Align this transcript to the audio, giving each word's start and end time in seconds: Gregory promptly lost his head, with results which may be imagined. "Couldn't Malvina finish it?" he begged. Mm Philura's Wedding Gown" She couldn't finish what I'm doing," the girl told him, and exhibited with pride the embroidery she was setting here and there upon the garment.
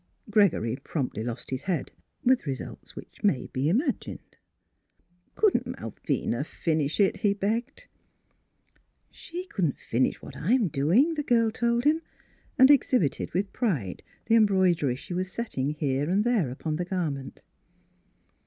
Gregory 0.31 0.75
promptly 0.77 1.23
lost 1.23 1.51
his 1.51 1.61
head, 1.61 1.91
with 2.23 2.47
results 2.47 2.95
which 2.95 3.23
may 3.23 3.45
be 3.53 3.69
imagined. 3.69 4.35
"Couldn't 5.35 5.67
Malvina 5.67 6.43
finish 6.43 6.99
it?" 6.99 7.17
he 7.17 7.35
begged. 7.35 7.85
Mm 7.85 7.85
Philura's 8.09 8.73
Wedding 8.73 8.81
Gown" 8.81 9.11
She 9.21 9.45
couldn't 9.45 9.77
finish 9.79 10.19
what 10.19 10.35
I'm 10.35 10.69
doing," 10.69 11.13
the 11.13 11.21
girl 11.21 11.51
told 11.51 11.83
him, 11.83 12.01
and 12.57 12.71
exhibited 12.71 13.31
with 13.35 13.53
pride 13.53 14.01
the 14.25 14.33
embroidery 14.33 14.95
she 14.95 15.13
was 15.13 15.31
setting 15.31 15.69
here 15.75 16.09
and 16.09 16.23
there 16.23 16.49
upon 16.49 16.77
the 16.77 16.85
garment. 16.85 17.43